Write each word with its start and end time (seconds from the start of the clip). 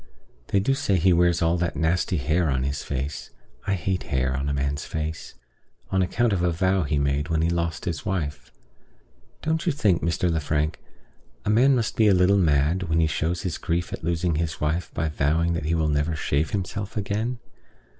They 0.47 0.59
do 0.59 0.73
say 0.73 0.95
he 0.95 1.13
wears 1.13 1.43
all 1.43 1.57
that 1.57 1.75
nasty 1.75 2.17
hair 2.17 2.49
on 2.49 2.63
his 2.63 2.81
face 2.81 3.29
(I 3.67 3.75
hate 3.75 4.01
hair 4.01 4.35
on 4.35 4.49
a 4.49 4.51
man's 4.51 4.83
face) 4.83 5.35
on 5.91 6.01
account 6.01 6.33
of 6.33 6.41
a 6.41 6.49
vow 6.51 6.81
he 6.81 6.97
made 6.97 7.29
when 7.29 7.43
he 7.43 7.51
lost 7.51 7.85
his 7.85 8.03
wife. 8.03 8.51
Don't 9.43 9.63
you 9.67 9.71
think, 9.71 10.01
Mr. 10.01 10.27
Lefrank, 10.27 10.79
a 11.45 11.51
man 11.51 11.75
must 11.75 11.95
be 11.97 12.07
a 12.07 12.15
little 12.15 12.39
mad 12.39 12.81
who 12.81 13.07
shows 13.07 13.43
his 13.43 13.59
grief 13.59 13.93
at 13.93 14.03
losing 14.03 14.37
his 14.37 14.59
wife 14.59 14.91
by 14.95 15.07
vowing 15.07 15.53
that 15.53 15.65
he 15.65 15.75
will 15.75 15.87
never 15.87 16.15
shave 16.15 16.49
himself 16.49 16.97
again? 16.97 17.37